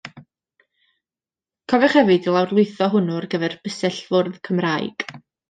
Cofiwch 1.73 1.97
hefyd 1.99 2.31
i 2.31 2.33
lawr 2.37 2.55
lwytho 2.57 2.89
hwnnw 2.95 3.19
ar 3.21 3.29
gyfer 3.35 3.57
bysellfwrdd 3.69 4.43
Cymraeg. 4.51 5.09